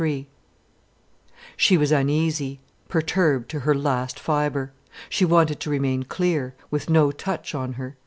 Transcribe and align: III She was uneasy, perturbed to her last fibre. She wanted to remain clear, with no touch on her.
III 0.01 0.27
She 1.55 1.77
was 1.77 1.91
uneasy, 1.91 2.59
perturbed 2.89 3.49
to 3.49 3.59
her 3.59 3.75
last 3.75 4.19
fibre. 4.19 4.71
She 5.09 5.25
wanted 5.25 5.59
to 5.59 5.69
remain 5.69 6.05
clear, 6.05 6.55
with 6.71 6.89
no 6.89 7.11
touch 7.11 7.53
on 7.53 7.73
her. 7.73 7.95